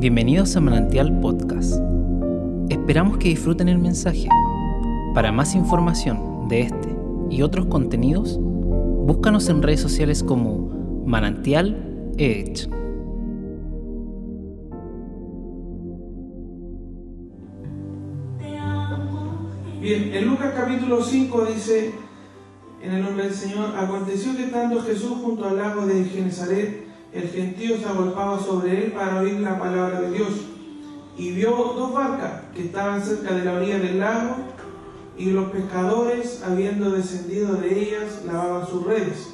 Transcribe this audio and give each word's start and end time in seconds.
Bienvenidos 0.00 0.56
a 0.56 0.62
Manantial 0.62 1.20
Podcast. 1.20 1.74
Esperamos 2.70 3.18
que 3.18 3.28
disfruten 3.28 3.68
el 3.68 3.78
mensaje. 3.78 4.28
Para 5.12 5.30
más 5.30 5.54
información 5.54 6.48
de 6.48 6.62
este 6.62 6.96
y 7.28 7.42
otros 7.42 7.66
contenidos, 7.66 8.38
búscanos 8.40 9.50
en 9.50 9.60
redes 9.60 9.80
sociales 9.80 10.22
como 10.22 11.04
Manantial 11.04 12.14
Edge. 12.16 12.66
Bien, 19.82 20.14
en 20.14 20.24
Lucas 20.24 20.54
capítulo 20.56 21.04
5 21.04 21.44
dice, 21.44 21.92
en 22.82 22.92
el 22.94 23.02
nombre 23.02 23.24
del 23.24 23.34
Señor, 23.34 23.76
aconteció 23.76 24.34
que 24.34 24.44
estando 24.44 24.80
Jesús 24.80 25.18
junto 25.22 25.46
al 25.46 25.58
lago 25.58 25.84
de 25.84 26.04
Genezaret, 26.06 26.89
el 27.12 27.28
gentío 27.28 27.76
se 27.78 27.86
agolpaba 27.86 28.38
sobre 28.38 28.84
él 28.84 28.92
para 28.92 29.20
oír 29.20 29.40
la 29.40 29.58
palabra 29.58 30.00
de 30.00 30.12
Dios. 30.12 30.28
Y 31.16 31.32
vio 31.32 31.50
dos 31.50 31.92
barcas 31.92 32.42
que 32.54 32.66
estaban 32.66 33.02
cerca 33.02 33.34
de 33.34 33.44
la 33.44 33.54
orilla 33.54 33.78
del 33.78 33.98
lago, 33.98 34.36
y 35.18 35.30
los 35.30 35.50
pescadores, 35.50 36.42
habiendo 36.42 36.90
descendido 36.90 37.54
de 37.56 37.78
ellas, 37.78 38.22
lavaban 38.24 38.66
sus 38.66 38.84
redes. 38.84 39.28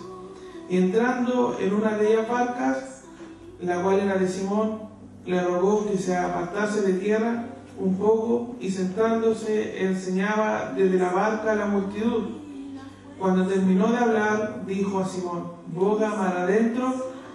Y 0.68 0.78
entrando 0.78 1.56
en 1.60 1.74
una 1.74 1.96
de 1.96 2.12
ellas 2.12 2.28
barcas, 2.28 3.04
la 3.60 3.82
cual 3.82 4.00
era 4.00 4.16
de 4.16 4.26
Simón, 4.26 4.80
le 5.24 5.40
rogó 5.42 5.88
que 5.88 5.98
se 5.98 6.16
apartase 6.16 6.82
de 6.82 6.94
tierra 6.94 7.46
un 7.78 7.96
poco 7.96 8.56
y 8.58 8.70
sentándose 8.70 9.84
enseñaba 9.84 10.72
desde 10.74 10.98
la 10.98 11.10
barca 11.10 11.52
a 11.52 11.56
la 11.56 11.66
multitud. 11.66 12.22
Cuando 13.18 13.46
terminó 13.46 13.88
de 13.88 13.98
hablar, 13.98 14.64
dijo 14.66 14.98
a 14.98 15.06
Simón, 15.06 15.52
boga 15.68 16.08
mar 16.14 16.36
adentro 16.36 17.15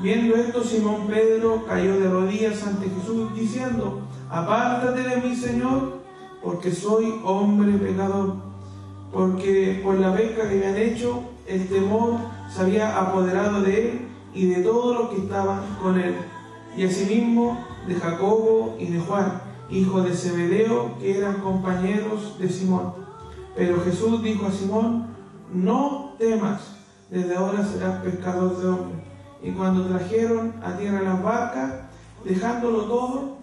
Viendo 0.00 0.36
esto, 0.36 0.62
Simón 0.62 1.08
Pedro 1.08 1.64
cayó 1.66 1.98
de 1.98 2.08
rodillas 2.08 2.64
ante 2.64 2.88
Jesús 2.88 3.34
diciendo, 3.34 4.00
apártate 4.30 5.02
de 5.02 5.16
mí, 5.16 5.34
Señor, 5.34 5.98
porque 6.42 6.70
soy 6.70 7.20
hombre 7.24 7.72
pecador, 7.78 8.36
porque 9.12 9.80
por 9.82 9.98
la 9.98 10.14
pesca 10.14 10.48
que 10.48 10.54
me 10.54 10.66
han 10.66 10.76
hecho, 10.76 11.22
el 11.48 11.66
temor 11.66 12.14
se 12.48 12.60
había 12.60 12.96
apoderado 12.96 13.62
de 13.62 13.90
él 13.90 14.08
y 14.34 14.46
de 14.46 14.62
todos 14.62 14.96
los 14.96 15.10
que 15.10 15.22
estaban 15.22 15.62
con 15.82 15.98
él, 15.98 16.14
y 16.76 16.84
asimismo 16.84 17.66
de 17.88 17.96
Jacobo 17.96 18.76
y 18.78 18.86
de 18.86 19.00
Juan, 19.00 19.42
hijo 19.68 20.00
de 20.02 20.14
Zebedeo, 20.14 20.96
que 21.00 21.18
eran 21.18 21.40
compañeros 21.40 22.38
de 22.38 22.48
Simón. 22.48 22.92
Pero 23.56 23.82
Jesús 23.82 24.22
dijo 24.22 24.46
a 24.46 24.52
Simón, 24.52 25.08
no 25.52 26.14
temas, 26.18 26.60
desde 27.10 27.34
ahora 27.34 27.64
serás 27.64 28.00
pescador 28.02 28.56
de 28.58 28.68
hombres. 28.68 29.08
Y 29.42 29.50
cuando 29.52 29.86
trajeron 29.86 30.54
a 30.62 30.76
tierra 30.76 31.02
las 31.02 31.22
barcas, 31.22 31.72
dejándolo 32.24 32.84
todo, 32.84 33.36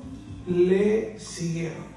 le 0.47 1.17
siguieron. 1.19 1.95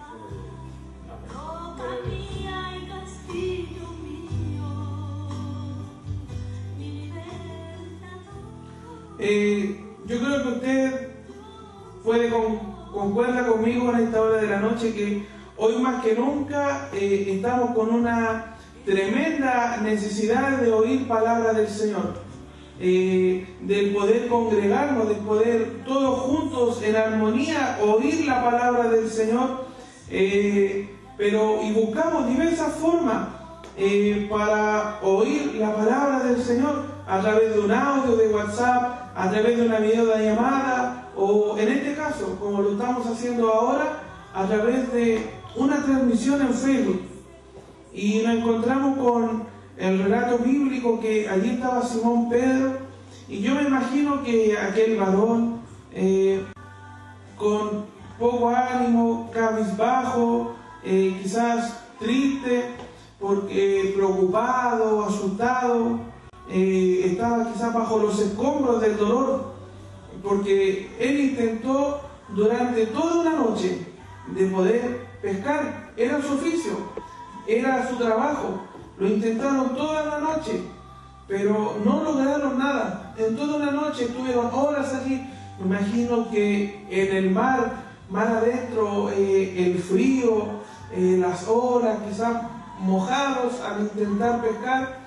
Eh, 9.21 9.85
yo 10.07 10.19
creo 10.21 10.43
que 10.43 10.49
usted 10.49 11.09
puede 12.05 12.31
con, 12.31 12.59
concuerda 12.93 13.49
conmigo 13.49 13.91
en 13.93 14.05
esta 14.05 14.23
hora 14.23 14.37
de 14.41 14.47
la 14.47 14.61
noche 14.61 14.95
que 14.95 15.27
hoy 15.57 15.77
más 15.83 16.05
que 16.05 16.15
nunca 16.15 16.89
eh, 16.93 17.33
estamos 17.35 17.75
con 17.75 17.93
una 17.93 18.57
tremenda 18.85 19.79
necesidad 19.79 20.59
de 20.59 20.73
oír 20.73 21.09
palabra 21.09 21.53
del 21.53 21.69
Señor. 21.69 22.28
Eh, 22.81 23.57
del 23.63 23.93
poder 23.93 24.29
congregarnos, 24.29 25.09
del 25.09 25.19
poder 25.19 25.83
todos 25.85 26.21
juntos 26.21 26.81
en 26.85 26.95
armonía 26.95 27.77
oír 27.83 28.25
la 28.25 28.45
palabra 28.45 28.89
del 28.89 29.11
Señor, 29.11 29.65
eh, 30.11 30.89
pero 31.17 31.61
y 31.61 31.73
buscamos 31.73 32.29
diversas 32.29 32.75
formas 32.75 33.31
eh, 33.77 34.29
para 34.31 35.01
oír 35.03 35.57
la 35.57 35.75
palabra 35.75 36.23
del 36.23 36.41
Señor 36.41 36.85
a 37.09 37.21
través 37.21 37.53
de 37.53 37.61
un 37.61 37.73
audio 37.73 38.15
de 38.15 38.29
WhatsApp, 38.29 39.11
a 39.13 39.29
través 39.29 39.57
de 39.57 39.67
una 39.67 39.81
videollamada 39.81 41.11
o 41.17 41.59
en 41.59 41.69
este 41.69 41.97
caso, 41.97 42.37
como 42.39 42.63
lo 42.63 42.73
estamos 42.73 43.05
haciendo 43.09 43.53
ahora, 43.53 44.03
a 44.33 44.47
través 44.47 44.93
de 44.93 45.29
una 45.57 45.83
transmisión 45.83 46.41
en 46.43 46.55
Facebook. 46.55 47.01
Y 47.93 48.23
nos 48.23 48.37
encontramos 48.37 48.99
con 48.99 49.48
el 49.79 50.03
relato 50.03 50.39
bíblico 50.39 51.01
que 51.01 51.29
allí 51.29 51.51
estaba 51.51 51.83
Simón 51.83 52.29
Pedro 52.29 52.79
y 53.29 53.41
yo 53.41 53.55
me 53.55 53.63
imagino 53.63 54.23
que 54.23 54.57
aquel 54.59 54.97
varón 54.97 55.61
eh, 55.93 56.45
con 57.37 57.85
poco 58.19 58.49
ánimo, 58.49 59.31
cabizbajo, 59.33 60.57
eh, 60.83 61.17
quizás 61.23 61.85
triste, 61.99 62.65
porque 63.21 63.93
preocupado, 63.95 65.05
asustado, 65.05 66.01
eh, 66.51 67.03
estaba 67.05 67.53
quizás 67.53 67.73
bajo 67.73 67.99
los 67.99 68.19
escombros 68.21 68.81
del 68.81 68.97
dolor, 68.97 69.53
porque 70.23 70.91
él 70.99 71.21
intentó 71.21 72.01
durante 72.35 72.87
toda 72.87 73.21
una 73.21 73.33
noche 73.33 73.87
de 74.29 74.47
poder 74.47 75.07
pescar, 75.23 75.93
era 75.97 76.21
su 76.21 76.35
oficio, 76.35 76.73
era 77.47 77.89
su 77.89 77.97
trabajo, 77.97 78.61
lo 78.99 79.07
intentaron 79.07 79.77
toda 79.77 80.05
la 80.05 80.19
noche, 80.19 80.61
pero 81.29 81.77
no 81.85 82.03
lograron 82.03 82.59
nada. 82.59 83.15
En 83.17 83.37
toda 83.37 83.57
una 83.57 83.71
noche 83.71 84.05
estuvieron 84.05 84.51
horas 84.53 84.93
allí. 84.95 85.25
Me 85.61 85.67
imagino 85.67 86.29
que 86.31 86.87
en 86.91 87.17
el 87.17 87.31
mar, 87.31 87.75
mar 88.11 88.27
adentro, 88.29 89.11
eh, 89.11 89.67
el 89.67 89.79
frío, 89.79 90.47
eh, 90.93 91.17
las 91.21 91.47
horas, 91.47 91.99
quizás 92.09 92.43
mojados 92.81 93.61
al 93.61 93.83
intentar 93.83 94.41
pescar, 94.41 94.99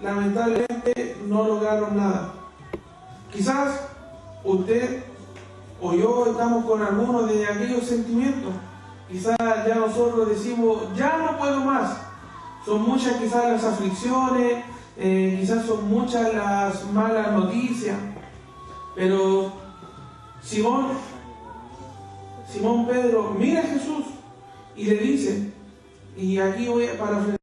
lamentablemente 0.00 1.16
no 1.26 1.44
lograron 1.46 1.96
nada. 1.96 2.32
Quizás 3.32 3.80
usted 4.44 5.02
o 5.80 5.92
yo 5.94 6.26
estamos 6.30 6.64
con 6.64 6.82
algunos 6.82 7.28
de 7.28 7.46
aquellos 7.46 7.84
sentimientos. 7.84 8.52
Quizás 9.10 9.36
ya 9.38 9.74
nosotros 9.74 10.28
decimos, 10.28 10.84
ya 10.94 11.18
no 11.18 11.38
puedo 11.38 11.60
más 11.60 12.07
son 12.64 12.82
muchas 12.82 13.16
quizás 13.16 13.44
las 13.44 13.64
aflicciones, 13.64 14.64
eh, 14.96 15.36
quizás 15.40 15.66
son 15.66 15.88
muchas 15.88 16.34
las 16.34 16.84
malas 16.92 17.32
noticias, 17.32 17.96
pero 18.94 19.52
Simón, 20.42 20.88
Simón 22.50 22.86
Pedro 22.86 23.34
mira 23.38 23.60
a 23.60 23.64
Jesús 23.64 24.06
y 24.76 24.84
le 24.84 24.96
dice, 24.96 25.52
y 26.16 26.38
aquí 26.38 26.66
voy 26.68 26.86
a 26.86 26.98
para 26.98 27.38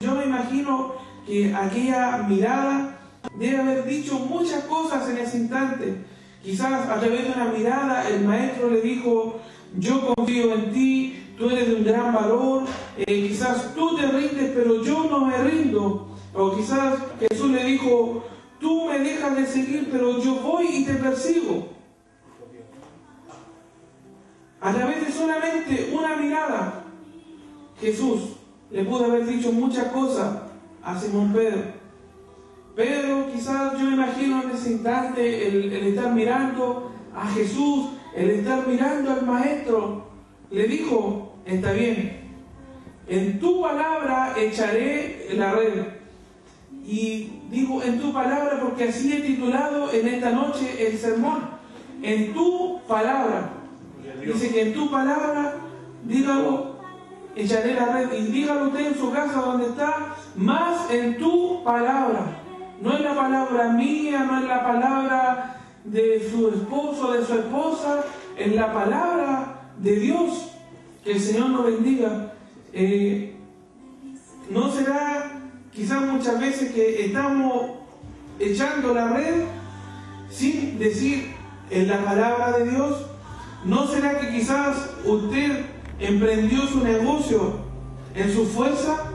Yo 0.00 0.14
me 0.14 0.26
imagino 0.26 1.05
que 1.26 1.52
aquella 1.54 2.18
mirada 2.28 2.98
debe 3.36 3.58
haber 3.58 3.84
dicho 3.84 4.14
muchas 4.14 4.64
cosas 4.64 5.08
en 5.10 5.18
ese 5.18 5.38
instante. 5.38 6.04
Quizás 6.42 6.88
a 6.88 7.00
través 7.00 7.24
de 7.24 7.32
una 7.32 7.52
mirada 7.52 8.08
el 8.08 8.24
maestro 8.24 8.70
le 8.70 8.80
dijo, 8.80 9.40
yo 9.76 10.14
confío 10.14 10.54
en 10.54 10.72
ti, 10.72 11.34
tú 11.36 11.50
eres 11.50 11.68
de 11.68 11.74
un 11.74 11.84
gran 11.84 12.14
valor, 12.14 12.62
eh, 12.96 13.28
quizás 13.28 13.74
tú 13.74 13.96
te 13.96 14.06
rindes, 14.06 14.52
pero 14.54 14.82
yo 14.84 15.08
no 15.10 15.26
me 15.26 15.36
rindo. 15.38 16.08
O 16.32 16.54
quizás 16.54 16.98
Jesús 17.18 17.50
le 17.50 17.64
dijo, 17.64 18.24
tú 18.60 18.86
me 18.86 19.00
dejas 19.00 19.36
de 19.36 19.46
seguir, 19.46 19.88
pero 19.90 20.20
yo 20.20 20.36
voy 20.36 20.66
y 20.68 20.84
te 20.84 20.94
persigo. 20.94 21.68
A 24.60 24.72
través 24.72 25.04
de 25.04 25.12
solamente 25.12 25.90
una 25.92 26.16
mirada, 26.16 26.84
Jesús 27.80 28.20
le 28.70 28.84
pudo 28.84 29.06
haber 29.06 29.26
dicho 29.26 29.52
muchas 29.52 29.86
cosas 29.86 30.45
a 30.86 30.98
Simón 30.98 31.32
Pedro. 31.32 31.62
Pedro, 32.76 33.28
quizás 33.32 33.78
yo 33.78 33.90
imagino 33.90 34.42
en 34.42 34.50
ese 34.50 34.72
instante 34.72 35.48
el, 35.48 35.72
estar 35.72 36.12
mirando 36.12 36.92
a 37.14 37.26
Jesús, 37.28 37.88
el 38.14 38.30
estar 38.30 38.66
mirando 38.68 39.10
al 39.10 39.26
maestro, 39.26 40.06
le 40.50 40.68
dijo, 40.68 41.34
está 41.44 41.72
bien, 41.72 42.20
en 43.08 43.40
tu 43.40 43.62
palabra 43.62 44.34
echaré 44.38 45.26
la 45.34 45.52
red. 45.52 45.86
Y 46.86 47.40
digo 47.50 47.82
en 47.82 48.00
tu 48.00 48.12
palabra 48.12 48.60
porque 48.62 48.84
así 48.84 49.12
he 49.12 49.20
titulado 49.20 49.92
en 49.92 50.06
esta 50.06 50.30
noche 50.30 50.86
el 50.86 50.96
sermón. 50.96 51.56
En 52.00 52.32
tu 52.32 52.80
palabra. 52.86 53.50
Dice 54.24 54.50
que 54.50 54.62
en 54.62 54.74
tu 54.74 54.88
palabra, 54.90 55.56
dígalo, 56.04 56.75
echaré 57.36 57.74
la 57.74 57.86
red. 57.86 58.12
Y 58.12 58.32
dígalo 58.32 58.68
usted 58.68 58.86
en 58.88 58.98
su 58.98 59.12
casa 59.12 59.40
donde 59.40 59.66
está, 59.66 60.16
más 60.34 60.90
en 60.90 61.18
tu 61.18 61.62
palabra. 61.62 62.42
No 62.80 62.92
es 62.92 63.00
la 63.00 63.14
palabra 63.14 63.68
mía, 63.68 64.24
no 64.24 64.38
es 64.40 64.44
la 64.46 64.64
palabra 64.64 65.56
de 65.84 66.28
su 66.30 66.48
esposo, 66.48 67.12
de 67.12 67.24
su 67.24 67.34
esposa, 67.34 68.04
es 68.36 68.54
la 68.54 68.72
palabra 68.72 69.70
de 69.78 69.96
Dios. 69.96 70.52
Que 71.04 71.12
el 71.12 71.20
Señor 71.20 71.50
nos 71.50 71.64
bendiga. 71.64 72.32
Eh, 72.72 73.36
no 74.50 74.70
será 74.70 75.30
quizás 75.72 76.02
muchas 76.02 76.40
veces 76.40 76.72
que 76.72 77.06
estamos 77.06 77.70
echando 78.38 78.92
la 78.92 79.08
red 79.08 79.44
sin 80.30 80.78
decir 80.78 81.34
en 81.70 81.88
la 81.88 82.04
palabra 82.04 82.58
de 82.58 82.70
Dios. 82.70 83.06
¿No 83.64 83.86
será 83.86 84.18
que 84.20 84.30
quizás 84.30 84.90
usted 85.04 85.75
emprendió 85.98 86.66
su 86.66 86.82
negocio 86.82 87.60
en 88.14 88.32
su 88.32 88.46
fuerza? 88.46 89.10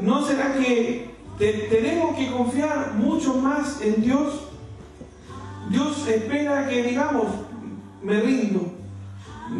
¿No 0.00 0.24
será 0.26 0.54
que 0.54 1.16
tenemos 1.38 2.16
que 2.16 2.30
confiar 2.30 2.94
mucho 2.94 3.34
más 3.34 3.80
en 3.82 4.00
Dios. 4.02 4.40
Dios 5.68 6.06
espera 6.08 6.68
que 6.68 6.82
digamos, 6.82 7.26
me 8.02 8.20
rindo. 8.20 8.72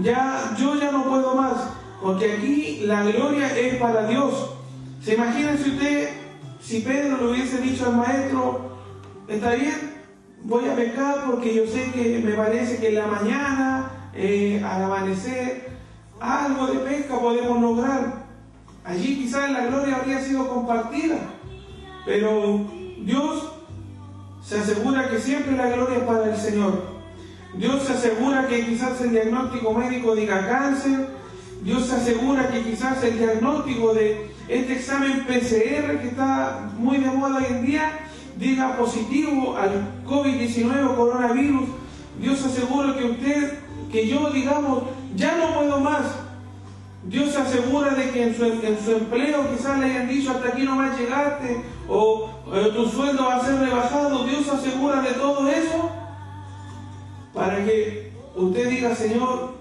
Ya, 0.03 0.55
yo 0.59 0.75
ya 0.77 0.91
no 0.91 1.05
puedo 1.05 1.35
más, 1.35 1.71
porque 2.03 2.33
aquí 2.33 2.81
la 2.85 3.05
gloria 3.05 3.57
es 3.57 3.77
para 3.77 4.07
Dios. 4.07 4.51
¿Se 5.03 5.15
imagina 5.15 5.57
si 5.57 5.71
usted, 5.71 6.11
si 6.61 6.81
Pedro 6.81 7.19
le 7.19 7.31
hubiese 7.31 7.61
dicho 7.61 7.87
al 7.87 7.97
maestro, 7.97 8.79
está 9.29 9.55
bien, 9.55 9.95
voy 10.43 10.69
a 10.69 10.75
pecar 10.75 11.25
porque 11.27 11.55
yo 11.55 11.67
sé 11.67 11.93
que 11.93 12.21
me 12.25 12.33
parece 12.33 12.79
que 12.79 12.89
en 12.89 12.95
la 12.97 13.07
mañana, 13.07 13.91
eh, 14.15 14.63
al 14.65 14.85
amanecer, 14.85 15.76
algo 16.21 16.67
de 16.69 16.79
pesca 16.79 17.19
podemos 17.19 17.61
lograr. 17.61 18.27
Allí 18.85 19.17
quizás 19.17 19.51
la 19.51 19.67
gloria 19.67 19.97
habría 19.97 20.21
sido 20.23 20.49
compartida. 20.49 21.19
Pero 22.05 22.61
Dios 22.99 23.53
se 24.43 24.59
asegura 24.59 25.11
que 25.11 25.19
siempre 25.19 25.57
la 25.57 25.71
gloria 25.71 25.99
es 25.99 26.05
para 26.05 26.31
el 26.31 26.37
Señor. 26.37 26.97
Dios 27.55 27.83
se 27.83 27.93
asegura 27.93 28.47
que 28.47 28.67
quizás 28.67 29.01
el 29.01 29.11
diagnóstico 29.11 29.73
médico 29.73 30.15
diga 30.15 30.49
cáncer. 30.49 31.09
Dios 31.63 31.87
se 31.87 31.97
asegura 31.97 32.49
que 32.51 32.63
quizás 32.63 33.03
el 33.03 33.19
diagnóstico 33.19 33.95
de 33.95 34.31
este 34.49 34.75
examen 34.75 35.25
PCR 35.27 35.99
que 36.01 36.09
está 36.09 36.71
muy 36.79 36.99
de 36.99 37.11
moda 37.11 37.39
hoy 37.39 37.47
en 37.49 37.67
día 37.67 37.93
diga 38.39 38.77
positivo 38.77 39.57
al 39.57 40.05
COVID-19 40.07 40.95
coronavirus. 40.95 41.69
Dios 42.21 42.39
se 42.39 42.47
asegura 42.47 42.97
que 42.97 43.05
usted, 43.05 43.59
que 43.91 44.07
yo 44.07 44.31
digamos, 44.31 44.85
ya 45.17 45.37
no 45.37 45.55
puedo 45.55 45.81
más. 45.81 46.05
Dios 47.05 47.33
se 47.33 47.39
asegura 47.39 47.95
de 47.95 48.11
que 48.11 48.23
en 48.23 48.37
su, 48.37 48.45
en 48.45 48.79
su 48.85 48.93
empleo 48.93 49.49
quizás 49.51 49.79
le 49.79 49.87
hayan 49.87 50.09
dicho 50.09 50.31
hasta 50.31 50.49
aquí 50.49 50.63
no 50.63 50.75
más 50.75 50.99
llegaste 50.99 51.63
o 51.89 52.31
tu 52.75 52.89
sueldo 52.89 53.27
va 53.27 53.37
a 53.37 53.45
ser 53.45 53.61
rebajado, 53.61 54.25
Dios 54.25 54.49
asegura 54.49 55.01
de 55.03 55.13
todo 55.13 55.49
eso 55.49 55.91
para 57.33 57.65
que 57.65 58.13
usted 58.35 58.71
diga, 58.71 58.95
Señor, 58.95 59.53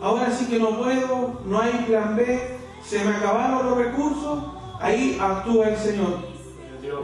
ahora 0.00 0.30
sí 0.30 0.46
que 0.46 0.58
no 0.58 0.70
puedo, 0.78 1.40
no 1.44 1.60
hay 1.60 1.84
plan 1.86 2.16
B, 2.16 2.58
se 2.84 3.04
me 3.04 3.16
acabaron 3.16 3.66
los 3.66 3.78
recursos, 3.78 4.44
ahí 4.80 5.18
actúa 5.20 5.68
el 5.68 5.76
Señor. 5.76 6.18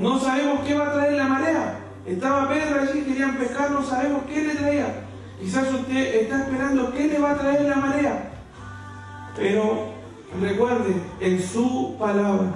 No 0.00 0.18
sabemos 0.18 0.60
qué 0.66 0.74
va 0.74 0.88
a 0.88 0.92
traer 0.94 1.12
la 1.12 1.24
marea. 1.24 1.80
Estaba 2.06 2.48
Pedro 2.48 2.80
allí, 2.80 3.02
querían 3.02 3.36
pescar, 3.36 3.70
no 3.70 3.82
sabemos 3.82 4.22
qué 4.26 4.42
le 4.42 4.54
traía. 4.54 5.03
Quizás 5.40 5.72
usted 5.72 6.22
está 6.22 6.44
esperando 6.44 6.92
qué 6.92 7.08
le 7.08 7.18
va 7.18 7.32
a 7.32 7.38
traer 7.38 7.62
la 7.62 7.76
marea. 7.76 8.30
Pero 9.36 9.88
recuerde, 10.40 10.94
en 11.20 11.42
su 11.42 11.96
palabra. 11.98 12.52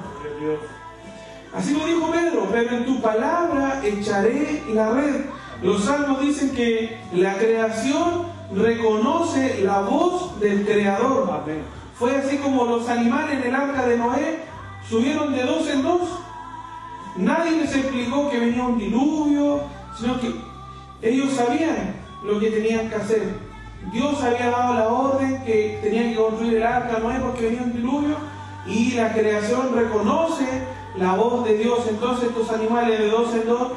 Así 1.54 1.74
lo 1.74 1.86
dijo 1.86 2.10
Pedro, 2.10 2.46
pero 2.50 2.76
en 2.76 2.86
tu 2.86 3.00
palabra 3.00 3.80
echaré 3.84 4.62
la 4.72 4.90
red. 4.90 5.24
Los 5.62 5.84
salmos 5.84 6.20
dicen 6.20 6.50
que 6.50 6.96
la 7.14 7.36
creación 7.36 8.26
reconoce 8.54 9.60
la 9.62 9.80
voz 9.80 10.38
del 10.40 10.64
Creador. 10.64 11.28
Fue 11.98 12.16
así 12.16 12.36
como 12.36 12.64
los 12.64 12.88
animales 12.88 13.40
en 13.40 13.48
el 13.48 13.54
arca 13.54 13.86
de 13.86 13.98
Noé 13.98 14.38
subieron 14.88 15.34
de 15.34 15.42
dos 15.42 15.68
en 15.68 15.82
dos. 15.82 16.08
Nadie 17.16 17.62
les 17.62 17.74
explicó 17.74 18.30
que 18.30 18.38
venía 18.38 18.62
un 18.62 18.78
diluvio, 18.78 19.62
sino 19.98 20.20
que 20.20 20.32
ellos 21.02 21.32
sabían 21.32 21.97
lo 22.22 22.38
que 22.40 22.50
tenían 22.50 22.88
que 22.88 22.96
hacer. 22.96 23.22
Dios 23.92 24.22
había 24.22 24.50
dado 24.50 24.74
la 24.74 24.88
orden 24.88 25.42
que 25.44 25.78
tenían 25.82 26.10
que 26.10 26.16
construir 26.16 26.56
el 26.56 26.62
arca 26.62 26.98
Noé 26.98 27.20
porque 27.20 27.46
venía 27.46 27.62
un 27.62 27.72
diluvio 27.72 28.16
y 28.66 28.92
la 28.92 29.12
creación 29.12 29.74
reconoce 29.74 30.46
la 30.96 31.14
voz 31.14 31.44
de 31.44 31.56
Dios. 31.56 31.80
Entonces 31.88 32.28
estos 32.28 32.50
animales 32.50 32.98
de 32.98 33.10
dos 33.10 33.34
en 33.34 33.46
dos 33.46 33.72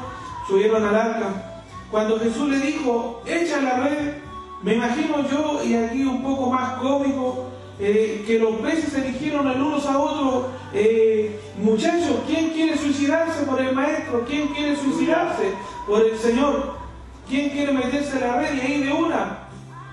subieron 0.46 0.84
al 0.84 0.94
arca. 0.94 1.62
Cuando 1.90 2.18
Jesús 2.18 2.48
le 2.48 2.58
dijo, 2.58 3.22
echa 3.26 3.60
la 3.60 3.80
red, 3.80 4.14
me 4.62 4.74
imagino 4.74 5.28
yo, 5.28 5.62
y 5.62 5.74
aquí 5.74 6.04
un 6.04 6.22
poco 6.22 6.50
más 6.50 6.74
cómico, 6.74 7.48
eh, 7.78 8.22
que 8.26 8.38
los 8.38 8.56
peces 8.56 8.92
se 8.92 9.02
dijeron 9.02 9.48
el 9.48 9.60
unos 9.60 9.86
a 9.86 9.98
otros, 9.98 10.46
eh, 10.72 11.38
muchachos, 11.58 12.16
¿quién 12.26 12.50
quiere 12.50 12.76
suicidarse 12.76 13.44
por 13.44 13.60
el 13.60 13.74
maestro? 13.74 14.24
¿Quién 14.26 14.48
quiere 14.48 14.76
suicidarse 14.76 15.52
por 15.86 16.02
el 16.02 16.16
Señor? 16.18 16.81
¿Quién 17.28 17.50
quiere 17.50 17.72
meterse 17.72 18.16
en 18.16 18.20
la 18.20 18.36
red? 18.36 18.54
Y 18.54 18.60
ahí 18.60 18.82
de 18.82 18.92
una 18.92 19.38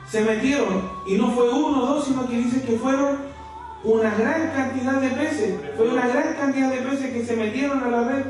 se 0.10 0.22
metieron. 0.22 0.90
Y 1.06 1.16
no 1.16 1.32
fue 1.32 1.50
uno 1.50 1.84
o 1.84 1.86
dos, 1.88 2.06
sino 2.06 2.28
que 2.28 2.38
dice 2.38 2.62
que 2.64 2.78
fueron 2.78 3.30
una 3.84 4.14
gran 4.16 4.52
cantidad 4.52 5.00
de 5.00 5.10
peces, 5.10 5.60
fue 5.78 5.90
una 5.90 6.08
gran 6.08 6.34
cantidad 6.34 6.70
de 6.70 6.82
peces 6.82 7.14
que 7.14 7.26
se 7.26 7.36
metieron 7.36 7.82
a 7.84 7.90
la 7.90 8.04
red. 8.04 8.26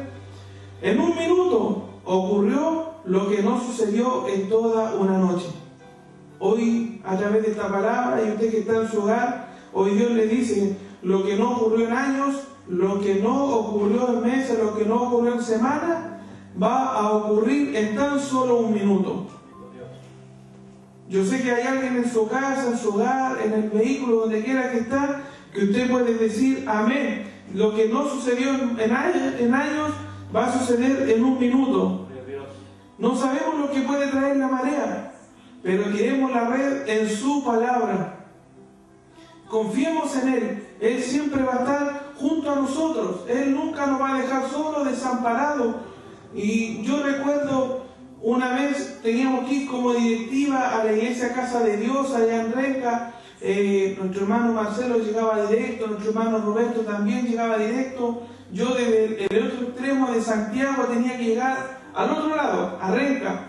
En 0.81 0.99
un 0.99 1.17
minuto 1.17 1.89
ocurrió 2.05 2.91
lo 3.05 3.29
que 3.29 3.41
no 3.41 3.59
sucedió 3.59 4.27
en 4.27 4.47
toda 4.47 4.93
una 4.95 5.17
noche. 5.17 5.47
Hoy, 6.39 7.01
a 7.03 7.17
través 7.17 7.43
de 7.43 7.51
esta 7.51 7.67
palabra, 7.67 8.21
y 8.25 8.31
usted 8.31 8.51
que 8.51 8.59
está 8.59 8.77
en 8.77 8.89
su 8.89 9.01
hogar, 9.01 9.49
hoy 9.73 9.91
Dios 9.91 10.11
le 10.11 10.27
dice 10.27 10.77
lo 11.01 11.25
que 11.25 11.35
no 11.35 11.51
ocurrió 11.51 11.87
en 11.87 11.93
años, 11.93 12.35
lo 12.67 13.01
que 13.01 13.15
no 13.15 13.45
ocurrió 13.55 14.13
en 14.13 14.21
meses, 14.21 14.59
lo 14.59 14.77
que 14.77 14.85
no 14.85 15.03
ocurrió 15.03 15.33
en 15.33 15.43
semanas, 15.43 16.08
va 16.61 16.93
a 16.93 17.11
ocurrir 17.11 17.75
en 17.75 17.95
tan 17.95 18.19
solo 18.19 18.59
un 18.59 18.73
minuto. 18.73 19.27
Yo 21.09 21.25
sé 21.25 21.41
que 21.41 21.51
hay 21.51 21.65
alguien 21.65 21.97
en 21.97 22.11
su 22.11 22.27
casa, 22.27 22.67
en 22.67 22.77
su 22.77 22.89
hogar, 22.89 23.39
en 23.43 23.53
el 23.53 23.69
vehículo, 23.69 24.21
donde 24.21 24.43
quiera 24.43 24.71
que 24.71 24.79
está, 24.79 25.23
que 25.51 25.63
usted 25.63 25.89
puede 25.89 26.13
decir 26.13 26.65
amén. 26.67 27.25
Lo 27.53 27.73
que 27.73 27.89
no 27.89 28.07
sucedió 28.07 28.51
en, 28.53 28.91
años, 28.93 29.91
va 30.35 30.45
a 30.45 30.59
suceder 30.59 31.09
en 31.09 31.23
un 31.23 31.39
minuto. 31.39 32.07
No 32.99 33.15
sabemos 33.15 33.57
lo 33.57 33.71
que 33.71 33.81
puede 33.81 34.07
traer 34.07 34.37
la 34.37 34.49
marea, 34.49 35.13
pero 35.63 35.91
queremos 35.91 36.31
la 36.31 36.47
red 36.47 36.87
en 36.87 37.09
su 37.09 37.43
palabra. 37.43 38.27
Confiemos 39.47 40.15
en 40.15 40.29
Él. 40.29 40.67
Él 40.79 41.01
siempre 41.01 41.41
va 41.41 41.53
a 41.53 41.59
estar 41.59 42.13
junto 42.19 42.51
a 42.51 42.55
nosotros. 42.55 43.21
Él 43.27 43.55
nunca 43.55 43.87
nos 43.87 43.99
va 43.99 44.15
a 44.15 44.21
dejar 44.21 44.47
solo, 44.47 44.83
desamparado. 44.83 45.88
Y 46.33 46.83
yo 46.83 47.01
recuerdo 47.03 47.85
una 48.21 48.53
vez 48.53 48.99
teníamos 49.01 49.47
que 49.47 49.55
ir 49.55 49.69
como 49.69 49.93
directiva 49.93 50.79
a 50.79 50.83
la 50.83 50.93
iglesia 50.93 51.33
Casa 51.33 51.61
de 51.61 51.77
Dios 51.77 52.13
allá 52.13 52.41
en 52.41 52.51
Renca 52.53 53.13
eh, 53.41 53.95
nuestro 53.97 54.23
hermano 54.23 54.51
Marcelo 54.51 54.97
llegaba 54.97 55.45
directo, 55.45 55.87
nuestro 55.87 56.09
hermano 56.09 56.39
Roberto 56.39 56.81
también 56.81 57.25
llegaba 57.25 57.57
directo. 57.57 58.23
Yo 58.51 58.73
desde 58.73 59.27
el, 59.29 59.47
otro 59.47 59.67
extremo 59.67 60.11
de 60.11 60.21
Santiago 60.21 60.83
tenía 60.85 61.17
que 61.17 61.23
llegar 61.23 61.79
al 61.93 62.11
otro 62.11 62.35
lado, 62.35 62.77
a 62.81 62.91
Renca. 62.91 63.45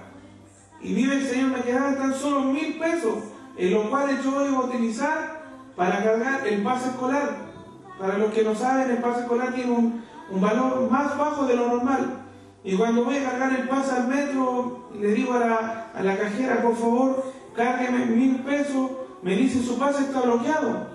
Y 0.81 0.95
vive 0.95 1.15
el 1.15 1.27
Señor, 1.27 1.51
me 1.51 1.63
quedaban 1.63 1.99
tan 1.99 2.15
solo 2.15 2.43
mil 2.43 2.79
pesos, 2.79 3.15
en 3.57 3.75
los 3.75 3.87
cuales 3.87 4.23
yo 4.23 4.47
iba 4.47 4.59
a 4.59 4.65
utilizar 4.65 5.41
para 5.75 6.03
cargar 6.03 6.47
el 6.47 6.63
pase 6.63 6.91
escolar. 6.91 7.51
Para 7.99 8.17
los 8.17 8.33
que 8.33 8.45
no 8.45 8.55
saben, 8.55 8.91
el 8.91 8.99
pase 8.99 9.21
escolar 9.21 9.53
tiene 9.53 9.73
un, 9.73 10.05
un 10.31 10.41
valor 10.41 10.89
más 10.91 11.19
bajo 11.19 11.47
de 11.47 11.57
lo 11.57 11.67
normal. 11.67 12.23
Y 12.62 12.76
cuando 12.76 13.05
voy 13.05 13.17
a 13.17 13.31
cargar 13.31 13.59
el 13.59 13.69
pase 13.69 13.93
al 13.93 14.09
metro, 14.09 14.90
le 14.99 15.12
digo 15.12 15.33
a 15.33 15.38
la, 15.40 15.90
a 15.95 16.02
la 16.02 16.19
cajera, 16.19 16.62
por 16.62 16.76
favor, 16.76 17.25
cárgueme 17.55 18.07
mil 18.07 18.37
pesos 18.40 18.90
me 19.23 19.37
dice, 19.37 19.62
su 19.62 19.79
pase 19.79 20.05
está 20.05 20.23
bloqueado. 20.23 20.88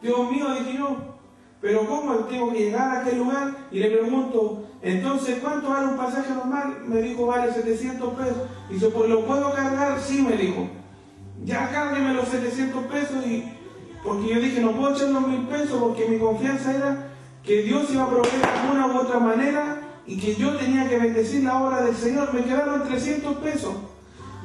Dios 0.00 0.30
mío, 0.30 0.54
dije 0.54 0.78
yo, 0.78 0.96
pero 1.60 1.86
¿cómo 1.86 2.14
tengo 2.24 2.52
que 2.52 2.58
llegar 2.58 2.88
a 2.88 3.00
aquel 3.00 3.18
lugar? 3.18 3.68
Y 3.70 3.78
le 3.78 3.90
pregunto, 3.90 4.66
entonces, 4.82 5.38
¿cuánto 5.42 5.70
vale 5.70 5.88
un 5.88 5.96
pasaje 5.96 6.32
normal? 6.32 6.78
Me 6.86 7.00
dijo, 7.02 7.26
vale 7.26 7.52
700 7.52 8.14
pesos. 8.14 8.36
Y 8.70 8.74
dice, 8.74 8.88
pues 8.88 9.08
lo 9.08 9.24
puedo 9.26 9.52
cargar, 9.54 9.98
sí, 10.00 10.22
me 10.22 10.36
dijo. 10.36 10.68
ya 11.44 11.70
cárgueme 11.70 12.14
los 12.14 12.28
700 12.28 12.84
pesos 12.84 13.26
y 13.26 13.50
porque 14.02 14.34
yo 14.34 14.40
dije, 14.40 14.60
no 14.60 14.72
puedo 14.72 14.94
echar 14.94 15.08
los 15.08 15.26
mil 15.26 15.46
pesos 15.46 15.78
porque 15.80 16.06
mi 16.06 16.18
confianza 16.18 16.74
era 16.74 17.10
que 17.42 17.62
Dios 17.62 17.90
iba 17.90 18.04
a 18.04 18.08
proveer 18.08 18.36
de 18.36 18.44
alguna 18.44 18.86
u 18.86 18.98
otra 18.98 19.18
manera 19.18 19.83
y 20.06 20.18
que 20.18 20.34
yo 20.34 20.56
tenía 20.56 20.88
que 20.88 20.98
bendecir 20.98 21.44
la 21.44 21.62
obra 21.62 21.82
del 21.82 21.96
Señor. 21.96 22.32
Me 22.34 22.44
quedaron 22.44 22.84
300 22.84 23.36
pesos. 23.36 23.74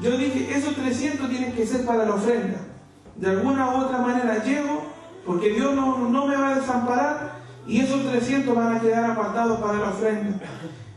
Yo 0.02 0.18
dije, 0.18 0.56
esos 0.56 0.76
300 0.76 1.30
tienen 1.30 1.54
que 1.54 1.68
ser 1.68 1.86
para 1.86 2.06
la 2.06 2.16
ofrenda. 2.16 2.60
De 3.16 3.28
alguna 3.28 3.70
u 3.70 3.86
otra 3.86 3.98
manera 3.98 4.44
llego, 4.44 4.84
porque 5.26 5.50
Dios 5.50 5.76
no, 5.76 6.10
no 6.10 6.26
me 6.26 6.38
va 6.38 6.50
a 6.50 6.60
desamparar 6.60 7.40
y 7.68 7.82
esos 7.82 8.10
300 8.10 8.56
van 8.56 8.78
a 8.78 8.80
quedar 8.80 9.12
apartados 9.12 9.60
para 9.60 9.78
la 9.78 9.90
ofrenda. 9.90 10.40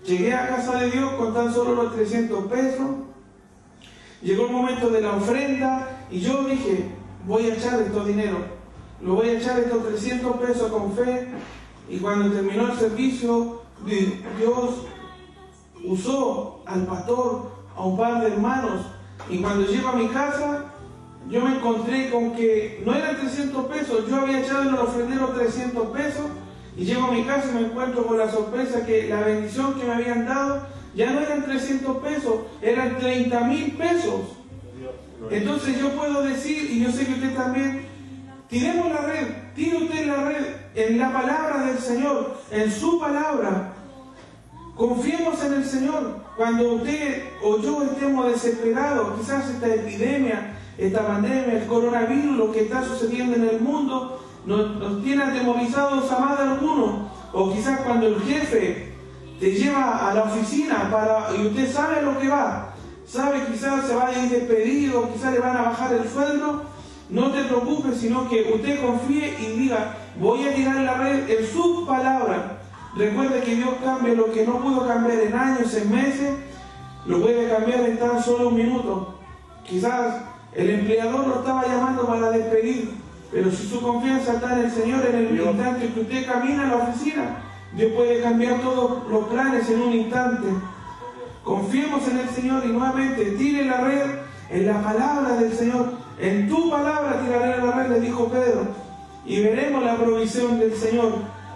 Llegué 0.05 0.33
a 0.33 0.49
casa 0.49 0.79
de 0.79 0.91
Dios 0.91 1.13
con 1.15 1.35
tan 1.35 1.53
solo 1.53 1.75
los 1.75 1.95
300 1.95 2.45
pesos. 2.47 2.87
Llegó 4.23 4.47
el 4.47 4.53
momento 4.53 4.89
de 4.89 5.01
la 5.01 5.17
ofrenda 5.17 6.07
y 6.11 6.21
yo 6.21 6.45
dije, 6.45 6.87
voy 7.27 7.51
a 7.51 7.55
echar 7.55 7.81
estos 7.81 8.07
dinero. 8.07 8.39
Lo 9.01 9.15
voy 9.15 9.31
a 9.31 9.39
echar 9.39 9.59
estos 9.59 9.87
300 9.87 10.37
pesos 10.37 10.71
con 10.71 10.93
fe. 10.93 11.29
Y 11.93 11.99
cuando 11.99 12.35
terminó 12.35 12.73
el 12.73 12.79
servicio, 12.79 13.61
Dios 13.85 14.71
usó 15.85 16.63
al 16.65 16.87
pastor, 16.87 17.53
a 17.77 17.85
un 17.85 17.99
par 17.99 18.23
de 18.23 18.29
hermanos. 18.29 18.87
Y 19.29 19.43
cuando 19.43 19.67
llego 19.67 19.89
a 19.89 19.97
mi 19.97 20.09
casa, 20.09 20.73
yo 21.29 21.43
me 21.43 21.57
encontré 21.57 22.11
con 22.11 22.33
que 22.33 22.83
no 22.87 22.95
eran 22.95 23.19
300 23.19 23.67
pesos, 23.67 24.09
yo 24.09 24.17
había 24.17 24.41
echado 24.41 24.63
en 24.63 24.69
el 24.69 24.77
ofrendero 24.77 25.29
300 25.29 25.89
pesos. 25.89 26.25
Y 26.79 26.85
llego 26.87 27.09
a 27.09 27.13
mi 27.13 27.25
casa 27.25 27.51
y 27.51 27.55
me 27.57 27.67
encuentro 27.67 28.07
con 28.07 28.17
la 28.17 28.31
sorpresa 28.31 28.87
que 28.87 29.09
la 29.09 29.21
bendición 29.21 29.75
que 29.75 29.85
me 29.85 29.93
habían 29.93 30.25
dado 30.25 30.63
ya 30.95 31.13
no 31.13 31.21
eran 31.21 31.45
300 31.45 31.99
pesos, 31.99 32.35
eran 32.63 32.99
30 32.99 33.41
mil 33.41 33.73
pesos. 33.73 34.21
Entonces 35.31 35.79
yo 35.79 35.91
puedo 35.91 36.23
decir, 36.23 36.71
y 36.71 36.83
yo 36.83 36.91
sé 36.91 37.05
que 37.05 37.13
usted 37.13 37.35
también, 37.35 37.85
tiremos 38.53 38.93
la 38.93 39.01
red, 39.01 39.27
tire 39.57 39.79
usted 39.79 40.07
la 40.07 40.25
red 40.25 40.45
en 40.75 40.99
la 40.99 41.11
palabra 41.11 41.65
del 41.65 41.79
Señor, 41.79 42.37
en 42.51 42.71
su 42.71 43.01
palabra. 43.01 43.73
Confiemos 44.77 45.43
en 45.43 45.55
el 45.55 45.65
Señor. 45.65 46.21
Cuando 46.37 46.75
usted 46.75 47.31
o 47.43 47.59
yo 47.63 47.83
estemos 47.83 48.27
desesperados, 48.27 49.19
quizás 49.19 49.49
esta 49.49 49.69
epidemia, 49.69 50.55
esta 50.77 51.07
pandemia, 51.07 51.63
el 51.63 51.67
coronavirus, 51.67 52.37
lo 52.37 52.53
que 52.53 52.65
está 52.65 52.85
sucediendo 52.85 53.37
en 53.37 53.49
el 53.49 53.61
mundo, 53.61 54.23
nos, 54.45 55.03
tiene 55.03 55.23
atemorizados 55.23 56.13
a 56.13 56.19
más 56.19 56.39
de 56.39 56.45
algunos. 56.45 57.11
O 57.33 57.55
quizás 57.55 57.81
cuando 57.81 58.07
el 58.07 58.21
jefe 58.21 58.93
te 59.41 59.53
lleva 59.53 60.11
a 60.11 60.15
la 60.15 60.25
oficina 60.25 60.91
para, 60.91 61.35
y 61.35 61.47
usted 61.47 61.73
sabe 61.73 62.03
lo 62.03 62.19
que 62.19 62.29
va, 62.29 62.75
sabe 63.07 63.47
quizás 63.51 63.87
se 63.87 63.95
va 63.95 64.09
a 64.09 64.13
ir 64.13 64.31
despedido, 64.31 65.11
quizás 65.11 65.33
le 65.33 65.39
van 65.39 65.57
a 65.57 65.63
bajar 65.63 65.95
el 65.95 66.07
sueldo, 66.09 66.72
no 67.13 67.31
te 67.31 67.45
preocupes, 67.45 67.99
sino 67.99 68.27
que 68.29 68.51
usted 68.55 68.81
confíe 68.81 69.37
y 69.39 69.59
diga, 69.59 69.97
voy 70.19 70.49
a 70.49 70.55
tirar 70.55 70.77
la 70.77 70.95
red 70.95 71.29
en 71.29 71.47
su 71.47 71.85
palabra. 71.87 72.63
Recuerde 72.97 73.41
que 73.43 73.55
Dios 73.55 73.75
cambia 73.85 74.15
lo 74.15 74.33
que 74.33 74.47
no 74.47 74.61
pudo 74.61 74.87
cambiar 74.87 75.21
en 75.21 75.35
años, 75.35 75.75
en 75.75 75.91
meses, 75.91 76.31
lo 77.05 77.21
puede 77.21 77.51
cambiar 77.51 77.81
en 77.81 77.99
tan 77.99 78.23
solo 78.23 78.49
un 78.49 78.57
minuto. 78.57 79.19
Quizás 79.63 80.23
el 80.55 80.71
empleador 80.71 81.27
lo 81.27 81.41
estaba 81.41 81.67
llamando 81.67 82.07
para 82.07 82.31
despedir, 82.31 82.95
pero 83.31 83.51
si 83.51 83.69
su 83.69 83.83
confianza 83.83 84.35
está 84.35 84.59
en 84.59 84.65
el 84.65 84.71
Señor, 84.71 85.05
en 85.05 85.15
el 85.15 85.39
instante 85.39 85.93
que 85.93 86.01
usted 86.01 86.27
camina 86.27 86.65
a 86.65 86.69
la 86.69 86.77
oficina, 86.77 87.43
Dios 87.75 87.93
puede 87.93 88.23
cambiar 88.23 88.61
todos 88.63 89.07
los 89.11 89.29
planes 89.29 89.69
en 89.69 89.83
un 89.83 89.93
instante. 89.93 90.49
Confiemos 91.45 92.09
en 92.09 92.21
el 92.21 92.29
Señor 92.31 92.63
y 92.65 92.69
nuevamente 92.69 93.33
tire 93.33 93.67
la 93.67 93.83
red 93.83 94.11
en 94.49 94.67
la 94.67 94.83
palabra 94.83 95.37
del 95.37 95.53
Señor. 95.53 96.02
En 96.19 96.49
tu 96.49 96.71
palabra 96.71 97.21
tiraré 97.25 97.63
la 97.63 97.73
red, 97.73 97.91
le 97.91 98.01
dijo 98.01 98.29
Pedro. 98.29 98.67
Y 99.25 99.43
veremos 99.43 99.83
la 99.83 99.97
provisión 99.97 100.59
del 100.59 100.75
Señor. 100.75 101.13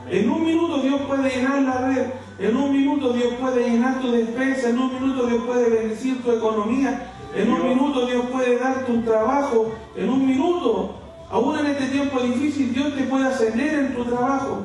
En 0.09 0.31
un 0.31 0.45
minuto 0.45 0.79
Dios 0.79 1.01
puede 1.03 1.31
llenar 1.31 1.63
la 1.63 1.89
red. 1.89 2.07
En 2.39 2.57
un 2.57 2.73
minuto 2.73 3.13
Dios 3.13 3.35
puede 3.41 3.71
llenar 3.71 4.01
tu 4.01 4.13
despensa. 4.13 4.69
En 4.69 4.79
un 4.79 4.95
minuto 4.95 5.27
Dios 5.27 5.43
puede 5.45 5.71
bendecir 5.71 6.23
tu 6.23 6.31
economía. 6.31 7.13
En 7.35 7.53
un 7.53 7.69
minuto 7.69 8.07
Dios 8.07 8.25
puede 8.27 8.59
darte 8.59 8.91
un 8.91 9.05
trabajo. 9.05 9.73
En 9.97 10.09
un 10.09 10.27
minuto, 10.27 10.95
aún 11.31 11.59
en 11.59 11.67
este 11.67 11.87
tiempo 11.87 12.21
difícil, 12.21 12.73
Dios 12.73 12.95
te 12.95 13.03
puede 13.05 13.27
ascender 13.27 13.75
en 13.75 13.95
tu 13.95 14.05
trabajo. 14.05 14.63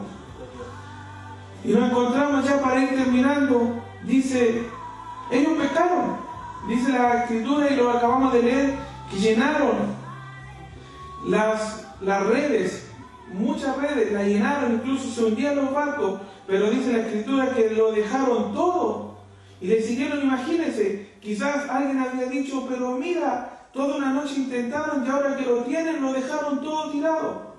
Y 1.64 1.70
nos 1.74 1.90
encontramos 1.90 2.46
ya 2.46 2.62
para 2.62 2.84
ir 2.84 2.90
terminando. 2.90 3.82
Dice 4.04 4.64
ellos 5.32 5.54
pecaron. 5.58 6.18
Dice 6.68 6.92
la 6.92 7.24
escritura 7.24 7.70
y 7.72 7.76
lo 7.76 7.90
acabamos 7.90 8.34
de 8.34 8.44
leer, 8.44 8.76
llenaron 9.20 9.96
las, 11.28 11.88
las 12.02 12.26
redes, 12.28 12.88
muchas 13.34 13.78
redes, 13.78 14.12
la 14.12 14.24
llenaron, 14.24 14.74
incluso 14.74 15.10
se 15.10 15.26
hundían 15.26 15.56
los 15.56 15.74
barcos, 15.74 16.22
pero 16.48 16.70
dice 16.70 16.94
la 16.94 17.00
escritura 17.00 17.54
que 17.56 17.70
lo 17.72 17.92
dejaron 17.92 18.54
todo. 18.54 19.12
Y 19.60 19.68
le 19.68 19.82
siguieron, 19.82 20.22
imagínense, 20.22 21.12
quizás 21.22 21.70
alguien 21.70 22.00
había 22.00 22.26
dicho, 22.26 22.66
pero 22.68 22.98
mira, 22.98 23.68
toda 23.74 23.98
una 23.98 24.12
noche 24.12 24.36
intentaron 24.38 25.06
y 25.06 25.10
ahora 25.10 25.38
que 25.38 25.46
lo 25.46 25.58
tienen 25.64 26.02
lo 26.02 26.14
dejaron 26.14 26.62
todo 26.62 26.92
tirado. 26.92 27.52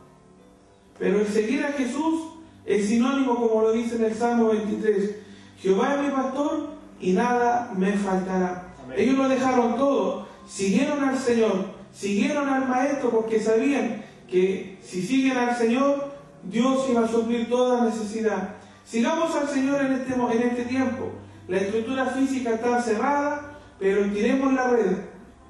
Pero 0.99 1.21
el 1.21 1.27
seguir 1.27 1.65
a 1.65 1.73
Jesús 1.73 2.33
es 2.67 2.89
sinónimo, 2.89 3.37
como 3.37 3.63
lo 3.63 3.73
dice 3.73 3.97
en 3.97 4.05
el 4.05 4.15
Salmo 4.15 4.49
23. 4.49 5.17
Jehová 5.59 5.95
es 5.95 6.03
mi 6.03 6.11
pastor 6.11 6.71
y 7.01 7.13
nada 7.13 7.73
me 7.77 7.93
faltará. 7.93 8.75
Ellos 8.97 9.17
lo 9.17 9.29
dejaron 9.29 9.77
todo, 9.77 10.27
siguieron 10.53 11.03
al 11.03 11.19
Señor, 11.19 11.67
siguieron 11.93 12.49
al 12.49 12.69
Maestro 12.69 13.11
porque 13.11 13.41
sabían 13.41 14.03
que 14.31 14.79
si 14.83 15.03
siguen 15.03 15.39
al 15.39 15.57
Señor, 15.57 16.13
Dios 16.43 16.87
iba 16.91 17.05
a 17.05 17.09
suplir 17.09 17.49
toda 17.49 17.85
necesidad. 17.85 18.57
Sigamos 18.85 19.35
al 19.35 19.49
Señor 19.49 19.81
en 19.83 19.93
este, 19.93 20.15
en 20.15 20.49
este 20.49 20.65
tiempo. 20.65 21.11
La 21.49 21.59
estructura 21.59 22.07
física 22.07 22.55
está 22.55 22.83
cerrada, 22.83 23.59
pero 23.79 24.05
tiremos 24.11 24.53
la 24.53 24.69
red 24.69 24.97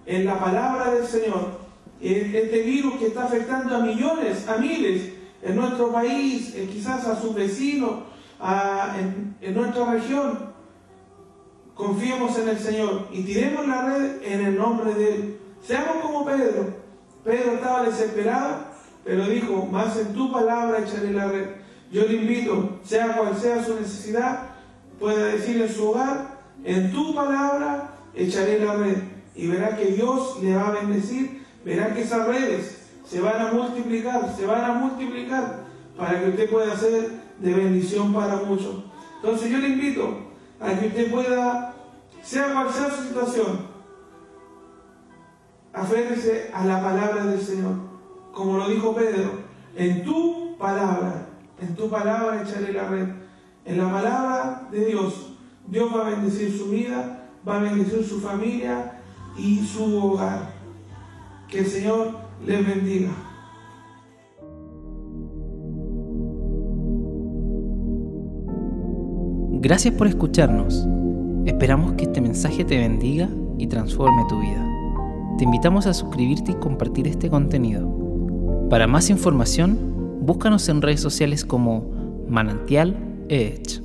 en 0.07 0.25
la 0.25 0.39
palabra 0.39 0.93
del 0.93 1.07
Señor. 1.07 1.61
Este 2.01 2.63
virus 2.63 2.95
que 2.95 3.07
está 3.07 3.25
afectando 3.25 3.77
a 3.77 3.81
millones, 3.81 4.49
a 4.49 4.57
miles 4.57 5.13
en 5.43 5.57
nuestro 5.57 5.93
país, 5.93 6.53
eh, 6.55 6.69
quizás 6.73 7.07
a 7.07 7.21
sus 7.21 7.35
vecinos, 7.35 8.05
en, 8.99 9.37
en 9.41 9.55
nuestra 9.55 9.93
región, 9.93 10.52
confiemos 11.75 12.39
en 12.39 12.49
el 12.49 12.59
Señor 12.59 13.09
y 13.13 13.23
tiremos 13.23 13.67
la 13.67 13.87
red 13.87 14.23
en 14.23 14.47
el 14.47 14.57
nombre 14.57 14.95
de 14.95 15.15
Él. 15.15 15.39
Seamos 15.63 16.03
como 16.03 16.25
Pedro. 16.25 16.75
Pedro 17.25 17.53
estaba 17.53 17.85
desesperado, 17.85 18.65
pero 19.05 19.27
dijo, 19.27 19.67
más 19.67 19.97
en 19.97 20.13
tu 20.13 20.33
palabra 20.33 20.81
echaré 20.81 21.13
la 21.13 21.29
red. 21.29 21.47
Yo 21.91 22.05
le 22.05 22.15
invito, 22.15 22.81
sea 22.85 23.17
cual 23.17 23.37
sea 23.37 23.65
su 23.65 23.75
necesidad, 23.75 24.51
pueda 24.99 25.27
decir 25.27 25.61
en 25.61 25.69
su 25.69 25.91
hogar, 25.91 26.41
en 26.65 26.91
tu 26.93 27.15
palabra 27.15 27.95
echaré 28.15 28.59
la 28.59 28.75
red. 28.75 28.97
Y 29.35 29.47
verá 29.47 29.77
que 29.77 29.87
Dios 29.87 30.43
le 30.43 30.57
va 30.57 30.69
a 30.69 30.73
bendecir, 30.73 31.45
verá 31.65 31.95
que 31.95 32.03
esas 32.03 32.27
redes 32.27 32.79
se 33.07 33.21
van 33.21 33.41
a 33.41 33.53
multiplicar, 33.53 34.35
se 34.37 34.47
van 34.47 34.65
a 34.65 34.75
multiplicar 34.75 35.65
para 35.97 36.21
que 36.21 36.31
usted 36.31 36.51
pueda 36.51 36.77
ser 36.77 37.11
de 37.39 37.55
bendición 37.55 38.13
para 38.13 38.37
muchos. 38.37 38.85
Entonces 39.17 39.51
yo 39.51 39.59
le 39.59 39.69
invito 39.69 40.19
a 40.63 40.79
que 40.79 40.87
usted 40.87 41.11
pueda, 41.11 41.75
sea 42.23 42.53
cual 42.53 42.71
sea 42.71 42.91
su 42.91 43.03
situación, 43.03 43.67
aférrese 45.73 46.51
a 46.55 46.65
la 46.65 46.83
palabra 46.83 47.27
del 47.27 47.41
Señor. 47.41 47.75
Como 48.33 48.59
lo 48.59 48.69
dijo 48.69 48.95
Pedro, 48.95 49.41
en 49.75 50.05
tu 50.05 50.57
palabra, 50.57 51.27
en 51.61 51.75
tu 51.75 51.91
palabra 51.91 52.43
echaré 52.43 52.73
la 52.73 52.89
red. 52.89 53.09
En 53.65 53.79
la 53.79 53.91
palabra 53.91 54.69
de 54.71 54.87
Dios, 54.87 55.35
Dios 55.67 55.91
va 55.95 56.07
a 56.07 56.11
bendecir 56.11 56.57
su 56.57 56.67
vida, 56.71 57.29
va 57.47 57.57
a 57.57 57.63
bendecir 57.63 58.05
su 58.05 58.21
familia 58.21 59.01
y 59.37 59.65
su 59.65 59.97
hogar. 59.97 60.51
Que 61.49 61.61
el 61.61 61.67
Señor 61.67 62.13
les 62.45 62.67
bendiga. 62.67 63.11
Gracias 69.63 69.95
por 69.95 70.09
escucharnos. 70.09 70.89
Esperamos 71.47 71.93
que 71.93 72.03
este 72.03 72.21
mensaje 72.21 72.65
te 72.65 72.79
bendiga 72.79 73.29
y 73.59 73.69
transforme 73.69 74.25
tu 74.29 74.41
vida. 74.41 74.67
Te 75.39 75.45
invitamos 75.45 75.87
a 75.87 75.95
suscribirte 75.95 76.51
y 76.51 76.55
compartir 76.57 77.07
este 77.07 77.31
contenido. 77.31 77.89
Para 78.69 78.89
más 78.89 79.09
información, 79.09 80.19
búscanos 80.21 80.69
en 80.69 80.83
redes 80.83 81.01
sociales 81.01 81.45
como 81.45 81.89
Manantial 82.29 82.97
Edge. 83.29 83.81